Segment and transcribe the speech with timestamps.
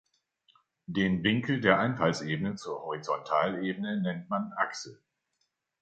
[0.87, 4.99] Den Winkel der Einfallsebene zur Horizontalebene nennt man "Achse".